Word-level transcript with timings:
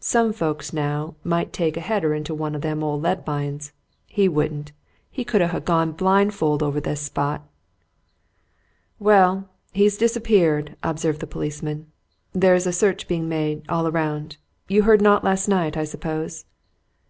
Some 0.00 0.34
folks, 0.34 0.74
now, 0.74 1.14
might 1.24 1.50
take 1.50 1.78
a 1.78 1.80
header 1.80 2.12
into 2.12 2.34
one 2.34 2.54
o' 2.54 2.58
them 2.58 2.84
old 2.84 3.00
lead 3.00 3.26
mines. 3.26 3.72
He 4.06 4.28
wouldn't. 4.28 4.72
He 5.10 5.24
could 5.24 5.40
ha' 5.40 5.64
gone 5.64 5.92
blind 5.92 6.34
fold 6.34 6.62
over 6.62 6.78
this 6.78 7.00
spot." 7.00 7.48
"Well 8.98 9.48
he's 9.72 9.96
disappeared," 9.96 10.76
observed 10.82 11.20
the 11.20 11.26
policeman. 11.26 11.86
"There's 12.34 12.66
a 12.66 12.70
search 12.72 13.08
being 13.08 13.30
made, 13.30 13.62
all 13.70 13.90
round. 13.90 14.36
You 14.68 14.82
heard 14.82 15.00
naught 15.00 15.24
last 15.24 15.48
night, 15.48 15.74
I 15.74 15.84
suppose?" 15.84 16.44